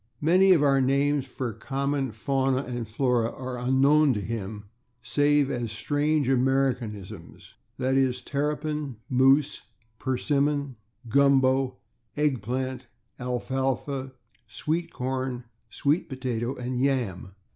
[0.21, 4.63] Many of our names for common fauna and flora are unknown to him
[5.03, 7.93] save as strange Americanisms, /e.
[7.93, 9.61] g./, /terrapin/, /moose/,
[9.99, 10.73] /persimmon/,
[11.07, 11.75] /gumbo/,
[12.17, 12.87] /egg plant/,
[13.19, 14.13] /alfalfa/,
[14.49, 17.33] /sweet corn/, /sweet potato/ and /yam